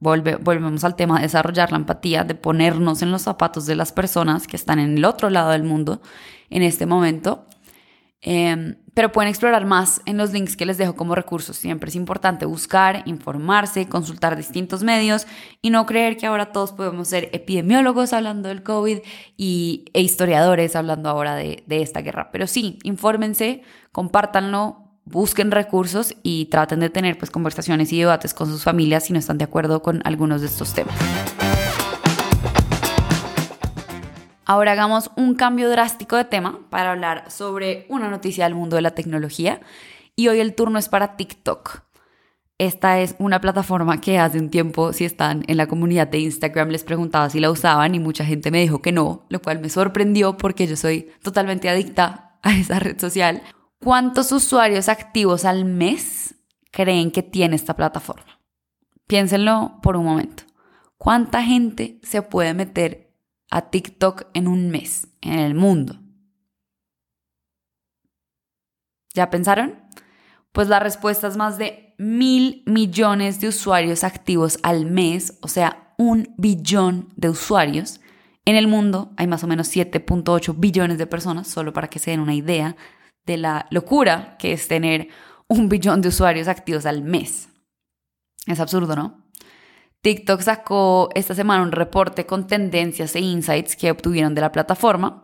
volvemos 0.00 0.82
al 0.82 0.96
tema 0.96 1.18
de 1.18 1.22
desarrollar 1.22 1.70
la 1.70 1.78
empatía, 1.78 2.24
de 2.24 2.34
ponernos 2.34 3.02
en 3.02 3.12
los 3.12 3.22
zapatos 3.22 3.66
de 3.66 3.76
las 3.76 3.92
personas 3.92 4.48
que 4.48 4.56
están 4.56 4.80
en 4.80 4.98
el 4.98 5.04
otro 5.04 5.30
lado 5.30 5.52
del 5.52 5.62
mundo 5.62 6.02
en 6.50 6.64
este 6.64 6.86
momento. 6.86 7.46
Em, 8.24 8.76
pero 8.94 9.10
pueden 9.10 9.28
explorar 9.28 9.66
más 9.66 10.00
en 10.06 10.16
los 10.16 10.32
links 10.32 10.56
que 10.56 10.64
les 10.64 10.78
dejo 10.78 10.94
como 10.94 11.16
recursos. 11.16 11.56
Siempre 11.56 11.90
es 11.90 11.96
importante 11.96 12.46
buscar, 12.46 13.02
informarse, 13.04 13.88
consultar 13.88 14.36
distintos 14.36 14.84
medios 14.84 15.26
y 15.60 15.70
no 15.70 15.86
creer 15.86 16.16
que 16.16 16.26
ahora 16.26 16.52
todos 16.52 16.70
podemos 16.70 17.08
ser 17.08 17.30
epidemiólogos 17.32 18.12
hablando 18.12 18.48
del 18.48 18.62
COVID 18.62 18.98
y, 19.36 19.86
e 19.92 20.00
historiadores 20.02 20.76
hablando 20.76 21.08
ahora 21.08 21.34
de, 21.34 21.64
de 21.66 21.82
esta 21.82 22.00
guerra. 22.00 22.30
Pero 22.30 22.46
sí, 22.46 22.78
infórmense, 22.84 23.62
compártanlo, 23.90 24.92
busquen 25.04 25.50
recursos 25.50 26.14
y 26.22 26.46
traten 26.46 26.78
de 26.78 26.90
tener 26.90 27.18
pues 27.18 27.32
conversaciones 27.32 27.92
y 27.92 27.98
debates 27.98 28.34
con 28.34 28.46
sus 28.46 28.62
familias 28.62 29.06
si 29.06 29.12
no 29.12 29.18
están 29.18 29.38
de 29.38 29.44
acuerdo 29.44 29.82
con 29.82 30.00
algunos 30.04 30.42
de 30.42 30.46
estos 30.46 30.74
temas. 30.74 30.94
Ahora 34.52 34.72
hagamos 34.72 35.10
un 35.16 35.34
cambio 35.34 35.70
drástico 35.70 36.14
de 36.14 36.26
tema 36.26 36.60
para 36.68 36.90
hablar 36.90 37.30
sobre 37.30 37.86
una 37.88 38.10
noticia 38.10 38.44
del 38.44 38.54
mundo 38.54 38.76
de 38.76 38.82
la 38.82 38.90
tecnología 38.90 39.62
y 40.14 40.28
hoy 40.28 40.40
el 40.40 40.54
turno 40.54 40.78
es 40.78 40.90
para 40.90 41.16
TikTok. 41.16 41.84
Esta 42.58 43.00
es 43.00 43.14
una 43.18 43.40
plataforma 43.40 44.02
que 44.02 44.18
hace 44.18 44.38
un 44.38 44.50
tiempo, 44.50 44.92
si 44.92 45.06
están 45.06 45.42
en 45.46 45.56
la 45.56 45.68
comunidad 45.68 46.08
de 46.08 46.18
Instagram, 46.18 46.68
les 46.68 46.84
preguntaba 46.84 47.30
si 47.30 47.40
la 47.40 47.50
usaban 47.50 47.94
y 47.94 47.98
mucha 47.98 48.26
gente 48.26 48.50
me 48.50 48.60
dijo 48.60 48.82
que 48.82 48.92
no, 48.92 49.24
lo 49.30 49.40
cual 49.40 49.58
me 49.58 49.70
sorprendió 49.70 50.36
porque 50.36 50.66
yo 50.66 50.76
soy 50.76 51.10
totalmente 51.22 51.70
adicta 51.70 52.38
a 52.42 52.52
esa 52.52 52.78
red 52.78 53.00
social. 53.00 53.40
¿Cuántos 53.82 54.32
usuarios 54.32 54.90
activos 54.90 55.46
al 55.46 55.64
mes 55.64 56.34
creen 56.70 57.10
que 57.10 57.22
tiene 57.22 57.56
esta 57.56 57.74
plataforma? 57.74 58.38
Piénsenlo 59.06 59.78
por 59.82 59.96
un 59.96 60.04
momento. 60.04 60.42
¿Cuánta 60.98 61.42
gente 61.42 62.00
se 62.02 62.20
puede 62.20 62.52
meter 62.52 63.11
a 63.52 63.70
TikTok 63.70 64.24
en 64.34 64.48
un 64.48 64.70
mes 64.70 65.06
en 65.20 65.38
el 65.38 65.54
mundo? 65.54 66.00
¿Ya 69.14 69.30
pensaron? 69.30 69.78
Pues 70.52 70.68
la 70.68 70.80
respuesta 70.80 71.28
es 71.28 71.36
más 71.36 71.58
de 71.58 71.94
mil 71.98 72.62
millones 72.66 73.40
de 73.40 73.48
usuarios 73.48 74.04
activos 74.04 74.58
al 74.62 74.86
mes, 74.86 75.38
o 75.42 75.48
sea, 75.48 75.94
un 75.98 76.34
billón 76.36 77.08
de 77.16 77.28
usuarios. 77.28 78.00
En 78.44 78.56
el 78.56 78.66
mundo 78.66 79.12
hay 79.16 79.26
más 79.26 79.44
o 79.44 79.46
menos 79.46 79.74
7.8 79.74 80.54
billones 80.58 80.98
de 80.98 81.06
personas, 81.06 81.46
solo 81.46 81.72
para 81.72 81.88
que 81.88 81.98
se 81.98 82.10
den 82.10 82.20
una 82.20 82.34
idea 82.34 82.76
de 83.24 83.36
la 83.36 83.66
locura 83.70 84.36
que 84.38 84.52
es 84.52 84.66
tener 84.66 85.08
un 85.46 85.68
billón 85.68 86.00
de 86.00 86.08
usuarios 86.08 86.48
activos 86.48 86.86
al 86.86 87.02
mes. 87.02 87.48
Es 88.46 88.58
absurdo, 88.58 88.96
¿no? 88.96 89.21
TikTok 90.02 90.40
sacó 90.40 91.10
esta 91.14 91.34
semana 91.34 91.62
un 91.62 91.70
reporte 91.70 92.26
con 92.26 92.48
tendencias 92.48 93.14
e 93.14 93.20
insights 93.20 93.76
que 93.76 93.90
obtuvieron 93.90 94.34
de 94.34 94.40
la 94.40 94.50
plataforma, 94.50 95.22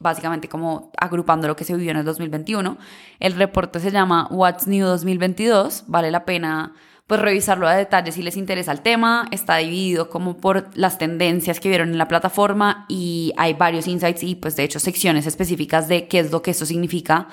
básicamente 0.00 0.48
como 0.48 0.90
agrupando 0.98 1.46
lo 1.46 1.54
que 1.54 1.62
se 1.62 1.76
vivió 1.76 1.92
en 1.92 1.98
el 1.98 2.04
2021. 2.04 2.78
El 3.20 3.34
reporte 3.34 3.78
se 3.78 3.92
llama 3.92 4.26
What's 4.30 4.66
New 4.66 4.84
2022, 4.84 5.84
vale 5.86 6.10
la 6.10 6.24
pena 6.24 6.74
pues 7.06 7.20
revisarlo 7.20 7.66
a 7.66 7.74
detalle 7.74 8.10
si 8.10 8.22
les 8.22 8.36
interesa 8.36 8.72
el 8.72 8.80
tema. 8.80 9.28
Está 9.30 9.56
dividido 9.56 10.10
como 10.10 10.36
por 10.36 10.68
las 10.74 10.98
tendencias 10.98 11.60
que 11.60 11.68
vieron 11.68 11.90
en 11.90 11.98
la 11.98 12.08
plataforma 12.08 12.86
y 12.88 13.32
hay 13.36 13.54
varios 13.54 13.86
insights 13.86 14.24
y 14.24 14.34
pues 14.34 14.56
de 14.56 14.64
hecho 14.64 14.80
secciones 14.80 15.26
específicas 15.26 15.88
de 15.88 16.08
qué 16.08 16.18
es 16.18 16.32
lo 16.32 16.42
que 16.42 16.50
esto 16.50 16.66
significa 16.66 17.28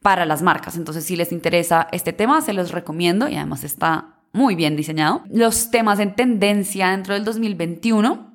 para 0.00 0.24
las 0.24 0.40
marcas. 0.40 0.76
Entonces 0.76 1.04
si 1.04 1.16
les 1.16 1.32
interesa 1.32 1.86
este 1.92 2.14
tema 2.14 2.40
se 2.40 2.54
los 2.54 2.72
recomiendo 2.72 3.28
y 3.28 3.36
además 3.36 3.62
está 3.62 4.19
muy 4.32 4.54
bien 4.54 4.76
diseñado. 4.76 5.22
Los 5.30 5.70
temas 5.70 5.98
en 5.98 6.14
tendencia 6.14 6.90
dentro 6.90 7.14
del 7.14 7.24
2021 7.24 8.30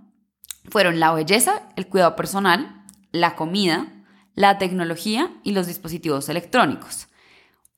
fueron 0.69 0.99
la 0.99 1.13
belleza, 1.13 1.69
el 1.75 1.87
cuidado 1.87 2.15
personal, 2.15 2.83
la 3.11 3.35
comida, 3.35 3.87
la 4.33 4.57
tecnología 4.57 5.29
y 5.43 5.51
los 5.51 5.67
dispositivos 5.67 6.27
electrónicos. 6.29 7.07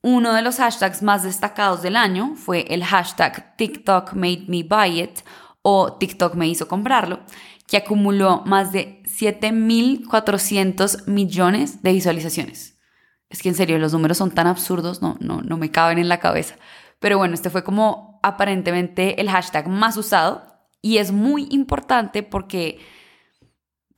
Uno 0.02 0.32
de 0.32 0.42
los 0.42 0.56
hashtags 0.56 1.02
más 1.02 1.24
destacados 1.24 1.82
del 1.82 1.96
año 1.96 2.34
fue 2.36 2.64
el 2.68 2.84
hashtag 2.84 3.56
TikTok 3.56 4.14
made 4.14 4.44
me 4.48 4.62
buy 4.62 5.00
it 5.00 5.20
o 5.62 5.94
TikTok 5.94 6.34
me 6.34 6.48
hizo 6.48 6.68
comprarlo, 6.68 7.20
que 7.66 7.76
acumuló 7.76 8.42
más 8.46 8.72
de 8.72 9.02
7.400 9.04 11.06
millones 11.06 11.82
de 11.82 11.92
visualizaciones. 11.92 12.78
Es 13.28 13.42
que 13.42 13.50
en 13.50 13.54
serio, 13.54 13.78
los 13.78 13.92
números 13.92 14.16
son 14.16 14.30
tan 14.30 14.46
absurdos, 14.46 15.02
no, 15.02 15.18
no, 15.20 15.42
no 15.42 15.58
me 15.58 15.70
caben 15.70 15.98
en 15.98 16.08
la 16.08 16.20
cabeza. 16.20 16.56
Pero 16.98 17.18
bueno, 17.18 17.34
este 17.34 17.50
fue 17.50 17.64
como 17.64 18.18
aparentemente 18.22 19.20
el 19.20 19.30
hashtag 19.30 19.68
más 19.68 19.96
usado 19.96 20.42
y 20.82 20.98
es 20.98 21.12
muy 21.12 21.46
importante 21.50 22.22
porque 22.22 22.78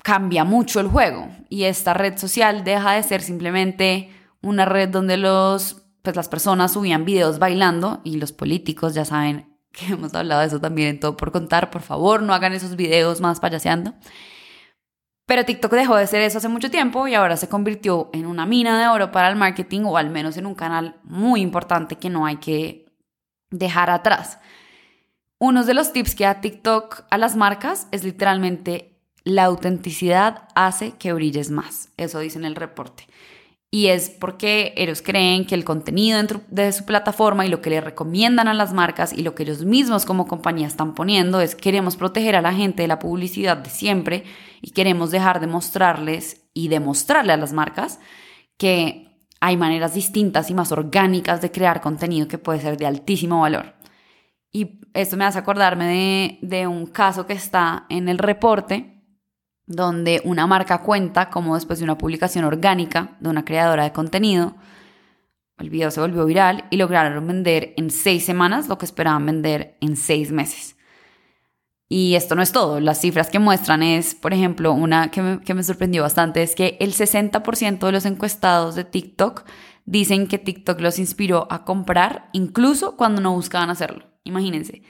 cambia 0.02 0.44
mucho 0.44 0.80
el 0.80 0.88
juego 0.88 1.28
y 1.48 1.64
esta 1.64 1.94
red 1.94 2.16
social 2.16 2.64
deja 2.64 2.92
de 2.92 3.02
ser 3.02 3.22
simplemente 3.22 4.10
una 4.42 4.64
red 4.64 4.88
donde 4.88 5.16
los 5.16 5.82
pues 6.02 6.16
las 6.16 6.28
personas 6.28 6.72
subían 6.72 7.04
videos 7.04 7.38
bailando 7.38 8.00
y 8.04 8.16
los 8.16 8.32
políticos 8.32 8.94
ya 8.94 9.04
saben 9.04 9.58
que 9.72 9.92
hemos 9.92 10.14
hablado 10.14 10.40
de 10.40 10.46
eso 10.46 10.60
también 10.60 10.88
en 10.88 11.00
todo 11.00 11.16
por 11.16 11.32
contar, 11.32 11.70
por 11.70 11.82
favor 11.82 12.22
no 12.22 12.34
hagan 12.34 12.52
esos 12.52 12.76
videos 12.76 13.20
más 13.20 13.40
payaseando. 13.40 13.94
Pero 15.26 15.44
TikTok 15.44 15.72
dejó 15.72 15.94
de 15.94 16.08
ser 16.08 16.22
eso 16.22 16.38
hace 16.38 16.48
mucho 16.48 16.72
tiempo 16.72 17.06
y 17.06 17.14
ahora 17.14 17.36
se 17.36 17.48
convirtió 17.48 18.10
en 18.12 18.26
una 18.26 18.46
mina 18.46 18.80
de 18.80 18.88
oro 18.88 19.12
para 19.12 19.28
el 19.28 19.36
marketing 19.36 19.82
o 19.84 19.96
al 19.96 20.10
menos 20.10 20.36
en 20.36 20.44
un 20.44 20.56
canal 20.56 20.96
muy 21.04 21.40
importante 21.40 21.94
que 21.96 22.10
no 22.10 22.26
hay 22.26 22.38
que 22.38 22.89
dejar 23.50 23.90
atrás. 23.90 24.38
Uno 25.38 25.64
de 25.64 25.74
los 25.74 25.92
tips 25.92 26.14
que 26.14 26.24
da 26.24 26.40
TikTok 26.40 27.04
a 27.10 27.18
las 27.18 27.36
marcas 27.36 27.88
es 27.92 28.04
literalmente 28.04 28.90
la 29.24 29.44
autenticidad 29.44 30.48
hace 30.54 30.92
que 30.92 31.12
brilles 31.12 31.50
más. 31.50 31.90
Eso 31.96 32.18
dice 32.20 32.38
en 32.38 32.44
el 32.44 32.56
reporte. 32.56 33.06
Y 33.72 33.86
es 33.86 34.10
porque 34.10 34.74
ellos 34.76 35.00
creen 35.00 35.46
que 35.46 35.54
el 35.54 35.64
contenido 35.64 36.18
dentro 36.18 36.40
de 36.48 36.72
su 36.72 36.84
plataforma 36.84 37.46
y 37.46 37.48
lo 37.48 37.62
que 37.62 37.70
le 37.70 37.80
recomiendan 37.80 38.48
a 38.48 38.54
las 38.54 38.72
marcas 38.72 39.12
y 39.12 39.22
lo 39.22 39.36
que 39.36 39.44
ellos 39.44 39.64
mismos 39.64 40.04
como 40.04 40.26
compañía 40.26 40.66
están 40.66 40.94
poniendo 40.94 41.40
es 41.40 41.54
queremos 41.54 41.94
proteger 41.94 42.34
a 42.34 42.42
la 42.42 42.52
gente 42.52 42.82
de 42.82 42.88
la 42.88 42.98
publicidad 42.98 43.56
de 43.56 43.70
siempre 43.70 44.24
y 44.60 44.72
queremos 44.72 45.12
dejar 45.12 45.38
de 45.38 45.46
mostrarles 45.46 46.48
y 46.52 46.66
demostrarle 46.66 47.32
a 47.32 47.36
las 47.36 47.52
marcas 47.52 48.00
que 48.56 49.09
hay 49.40 49.56
maneras 49.56 49.94
distintas 49.94 50.50
y 50.50 50.54
más 50.54 50.70
orgánicas 50.70 51.40
de 51.40 51.50
crear 51.50 51.80
contenido 51.80 52.28
que 52.28 52.38
puede 52.38 52.60
ser 52.60 52.76
de 52.76 52.86
altísimo 52.86 53.40
valor. 53.40 53.74
Y 54.52 54.80
esto 54.94 55.16
me 55.16 55.24
hace 55.24 55.38
acordarme 55.38 55.86
de, 55.86 56.38
de 56.46 56.66
un 56.66 56.86
caso 56.86 57.26
que 57.26 57.32
está 57.32 57.86
en 57.88 58.08
el 58.08 58.18
reporte 58.18 59.00
donde 59.66 60.20
una 60.24 60.48
marca 60.48 60.78
cuenta 60.78 61.30
como 61.30 61.54
después 61.54 61.78
de 61.78 61.84
una 61.84 61.96
publicación 61.96 62.44
orgánica 62.44 63.16
de 63.20 63.28
una 63.28 63.44
creadora 63.44 63.84
de 63.84 63.92
contenido, 63.92 64.56
el 65.58 65.70
video 65.70 65.90
se 65.90 66.00
volvió 66.00 66.24
viral 66.26 66.64
y 66.70 66.76
lograron 66.76 67.26
vender 67.26 67.74
en 67.76 67.90
seis 67.90 68.24
semanas 68.24 68.68
lo 68.68 68.78
que 68.78 68.86
esperaban 68.86 69.26
vender 69.26 69.76
en 69.80 69.96
seis 69.96 70.32
meses. 70.32 70.76
Y 71.92 72.14
esto 72.14 72.36
no 72.36 72.42
es 72.42 72.52
todo. 72.52 72.78
Las 72.78 73.00
cifras 73.00 73.30
que 73.30 73.40
muestran 73.40 73.82
es, 73.82 74.14
por 74.14 74.32
ejemplo, 74.32 74.72
una 74.72 75.10
que 75.10 75.20
me, 75.54 75.62
sorprendió 75.64 76.02
bastante, 76.02 76.40
es 76.40 76.54
que 76.54 76.76
el 76.78 76.94
60% 76.94 77.80
de 77.80 77.90
los 77.90 78.06
encuestados 78.06 78.76
de 78.76 78.84
TikTok 78.84 79.44
dicen 79.86 80.28
que 80.28 80.38
TikTok 80.38 80.80
los 80.80 81.00
inspiró 81.00 81.48
a 81.50 81.64
comprar 81.64 82.30
incluso 82.32 82.96
cuando 82.96 83.20
no 83.20 83.32
buscaban 83.32 83.70
hacerlo. 83.70 84.06
Imagínense, 84.22 84.82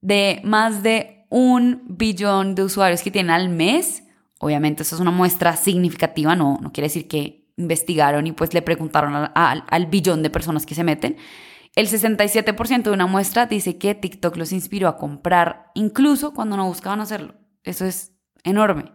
de 0.00 0.40
más 0.42 0.82
de 0.82 1.24
un 1.28 1.82
billón 1.86 2.56
de 2.56 2.64
usuarios 2.64 3.02
que 3.02 3.12
tienen 3.12 3.30
al 3.30 3.48
mes, 3.48 4.02
obviamente 4.40 4.82
eso 4.82 4.96
es 4.96 5.00
una 5.00 5.12
muestra 5.12 5.56
significativa, 5.56 6.34
no, 6.34 6.58
no 6.60 6.72
quiere 6.72 6.88
decir 6.88 7.06
que 7.06 7.48
investigaron 7.58 8.26
y 8.26 8.32
pues 8.32 8.54
le 8.54 8.62
preguntaron 8.62 9.30
al 9.36 9.86
billón 9.86 10.24
de 10.24 10.30
personas 10.30 10.66
que 10.66 10.74
se 10.74 10.82
meten, 10.82 11.16
el 11.76 11.88
67% 11.88 12.82
de 12.82 12.90
una 12.90 13.06
muestra 13.06 13.46
dice 13.46 13.78
que 13.78 13.94
TikTok 13.94 14.36
los 14.36 14.52
inspiró 14.52 14.88
a 14.88 14.96
comprar 14.96 15.70
incluso 15.74 16.34
cuando 16.34 16.56
no 16.56 16.66
buscaban 16.66 17.00
hacerlo. 17.00 17.34
Eso 17.62 17.84
es 17.84 18.12
enorme. 18.42 18.92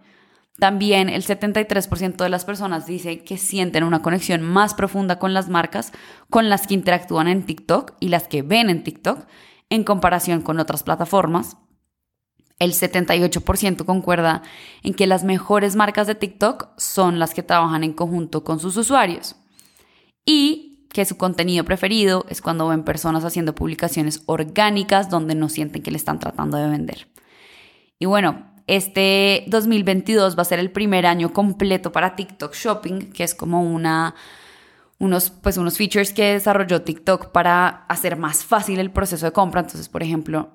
También 0.58 1.10
el 1.10 1.24
73% 1.24 2.16
de 2.16 2.30
las 2.30 2.46
personas 2.46 2.86
dice 2.86 3.24
que 3.24 3.38
sienten 3.38 3.84
una 3.84 4.02
conexión 4.02 4.42
más 4.42 4.74
profunda 4.74 5.20
con 5.20 5.34
las 5.34 5.50
marcas 5.50 5.92
con 6.30 6.50
las 6.50 6.66
que 6.66 6.74
interactúan 6.74 7.28
en 7.28 7.46
TikTok 7.46 7.94
y 8.00 8.08
las 8.10 8.28
que 8.28 8.42
ven 8.42 8.70
en 8.70 8.84
TikTok 8.84 9.26
en 9.70 9.84
comparación 9.84 10.42
con 10.42 10.60
otras 10.60 10.84
plataformas. 10.84 11.58
El 12.58 12.72
78% 12.72 13.84
concuerda 13.84 14.44
en 14.82 14.94
que 14.94 15.08
las 15.08 15.26
mejores 15.26 15.76
marcas 15.76 16.08
de 16.08 16.16
TikTok 16.16 16.70
son 16.78 17.20
las 17.20 17.34
que 17.34 17.44
trabajan 17.44 17.84
en 17.84 17.92
conjunto 17.92 18.46
con 18.46 18.60
sus 18.60 18.78
usuarios. 18.78 19.36
Y 20.26 20.75
que 20.96 21.04
su 21.04 21.18
contenido 21.18 21.66
preferido 21.66 22.26
es 22.30 22.42
cuando 22.42 22.70
ven 22.70 22.84
personas 22.84 23.26
haciendo 23.26 23.54
publicaciones 23.54 24.24
orgánicas 24.28 25.10
donde 25.10 25.36
no 25.36 25.50
sienten 25.50 25.84
que 25.84 25.92
le 25.92 25.98
están 25.98 26.20
tratando 26.20 26.56
de 26.56 26.70
vender. 26.70 27.10
Y 28.00 28.06
bueno, 28.06 28.54
este 28.66 29.44
2022 29.48 30.38
va 30.38 30.44
a 30.44 30.46
ser 30.46 30.60
el 30.60 30.72
primer 30.72 31.06
año 31.06 31.34
completo 31.34 31.92
para 31.92 32.16
TikTok 32.16 32.54
Shopping, 32.54 33.12
que 33.12 33.26
es 33.26 33.36
como 33.36 33.62
una, 33.62 34.16
unos, 34.98 35.32
pues 35.32 35.58
unos 35.58 35.76
features 35.76 36.14
que 36.14 36.32
desarrolló 36.32 36.84
TikTok 36.84 37.34
para 37.34 37.68
hacer 37.90 38.16
más 38.16 38.46
fácil 38.46 38.80
el 38.80 38.90
proceso 38.90 39.26
de 39.26 39.34
compra. 39.34 39.60
Entonces, 39.60 39.90
por 39.90 40.02
ejemplo, 40.02 40.55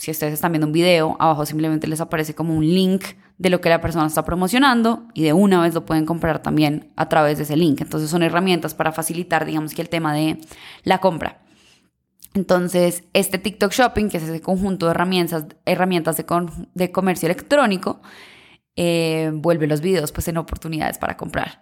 si 0.00 0.10
ustedes 0.10 0.32
están 0.32 0.52
viendo 0.52 0.66
un 0.66 0.72
video, 0.72 1.14
abajo 1.18 1.44
simplemente 1.44 1.86
les 1.86 2.00
aparece 2.00 2.34
como 2.34 2.56
un 2.56 2.64
link 2.64 3.04
de 3.36 3.50
lo 3.50 3.60
que 3.60 3.68
la 3.68 3.82
persona 3.82 4.06
está 4.06 4.24
promocionando 4.24 5.06
y 5.12 5.24
de 5.24 5.34
una 5.34 5.60
vez 5.60 5.74
lo 5.74 5.84
pueden 5.84 6.06
comprar 6.06 6.42
también 6.42 6.90
a 6.96 7.10
través 7.10 7.36
de 7.36 7.44
ese 7.44 7.54
link. 7.54 7.82
Entonces 7.82 8.08
son 8.08 8.22
herramientas 8.22 8.72
para 8.72 8.92
facilitar, 8.92 9.44
digamos 9.44 9.74
que 9.74 9.82
el 9.82 9.90
tema 9.90 10.14
de 10.14 10.38
la 10.84 11.00
compra. 11.00 11.42
Entonces, 12.32 13.04
este 13.12 13.36
TikTok 13.36 13.72
Shopping, 13.72 14.08
que 14.08 14.16
es 14.16 14.22
ese 14.22 14.40
conjunto 14.40 14.86
de 14.86 14.92
herramientas, 14.92 15.44
herramientas 15.66 16.16
de, 16.16 16.92
comercio 16.92 17.26
electrónico, 17.26 18.00
eh, 18.76 19.30
vuelve 19.34 19.66
los 19.66 19.82
videos 19.82 20.12
pues 20.12 20.28
en 20.28 20.38
oportunidades 20.38 20.96
para 20.96 21.18
comprar. 21.18 21.60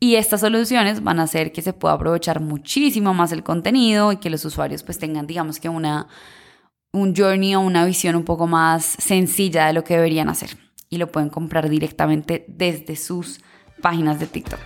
Y 0.00 0.16
estas 0.16 0.40
soluciones 0.40 1.04
van 1.04 1.20
a 1.20 1.22
hacer 1.22 1.52
que 1.52 1.62
se 1.62 1.72
pueda 1.72 1.94
aprovechar 1.94 2.40
muchísimo 2.40 3.14
más 3.14 3.30
el 3.30 3.44
contenido 3.44 4.10
y 4.10 4.16
que 4.16 4.28
los 4.28 4.44
usuarios 4.44 4.82
pues 4.82 4.98
tengan, 4.98 5.28
digamos 5.28 5.60
que 5.60 5.68
una 5.68 6.08
un 6.92 7.14
journey 7.14 7.54
o 7.54 7.60
una 7.60 7.84
visión 7.84 8.16
un 8.16 8.24
poco 8.24 8.46
más 8.46 8.84
sencilla 8.84 9.66
de 9.66 9.72
lo 9.72 9.84
que 9.84 9.94
deberían 9.94 10.28
hacer. 10.28 10.56
Y 10.88 10.98
lo 10.98 11.10
pueden 11.10 11.30
comprar 11.30 11.68
directamente 11.68 12.44
desde 12.48 12.96
sus 12.96 13.40
páginas 13.82 14.18
de 14.18 14.26
TikTok. 14.26 14.60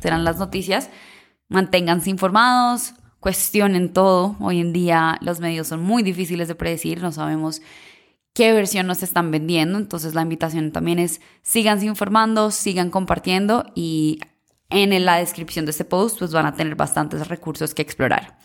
Serán 0.00 0.24
las 0.24 0.38
noticias. 0.38 0.90
Manténganse 1.48 2.10
informados, 2.10 2.94
cuestionen 3.20 3.92
todo. 3.92 4.36
Hoy 4.40 4.60
en 4.60 4.72
día 4.72 5.18
los 5.20 5.38
medios 5.38 5.68
son 5.68 5.80
muy 5.82 6.02
difíciles 6.02 6.48
de 6.48 6.54
predecir, 6.54 7.00
no 7.00 7.12
sabemos 7.12 7.62
qué 8.32 8.52
versión 8.52 8.86
nos 8.86 9.02
están 9.02 9.30
vendiendo. 9.30 9.78
Entonces 9.78 10.14
la 10.14 10.22
invitación 10.22 10.72
también 10.72 10.98
es 10.98 11.20
síganse 11.42 11.86
informando, 11.86 12.50
sigan 12.50 12.90
compartiendo 12.90 13.66
y 13.74 14.20
en 14.70 15.04
la 15.04 15.16
descripción 15.16 15.66
de 15.66 15.70
este 15.70 15.84
post 15.84 16.18
pues 16.18 16.32
van 16.32 16.46
a 16.46 16.54
tener 16.54 16.74
bastantes 16.76 17.28
recursos 17.28 17.74
que 17.74 17.82
explorar. 17.82 18.38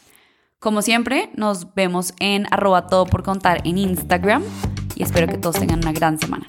Como 0.59 0.81
siempre, 0.81 1.29
nos 1.35 1.73
vemos 1.75 2.13
en 2.19 2.47
arroba 2.51 2.87
todo 2.87 3.05
por 3.05 3.23
contar 3.23 3.61
en 3.63 3.77
Instagram 3.77 4.43
y 4.95 5.03
espero 5.03 5.27
que 5.27 5.37
todos 5.37 5.59
tengan 5.59 5.79
una 5.79 5.91
gran 5.91 6.17
semana. 6.17 6.45